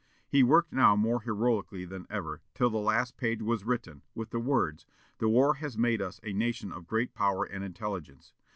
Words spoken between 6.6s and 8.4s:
of great power and intelligence.